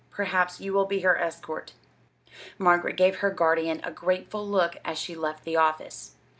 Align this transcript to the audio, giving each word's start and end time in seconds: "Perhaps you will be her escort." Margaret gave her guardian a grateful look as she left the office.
"Perhaps 0.09 0.59
you 0.59 0.73
will 0.73 0.87
be 0.87 1.01
her 1.01 1.15
escort." 1.15 1.73
Margaret 2.57 2.97
gave 2.97 3.17
her 3.17 3.29
guardian 3.29 3.81
a 3.83 3.91
grateful 3.91 4.43
look 4.47 4.77
as 4.83 4.97
she 4.97 5.13
left 5.13 5.43
the 5.43 5.57
office. 5.57 6.15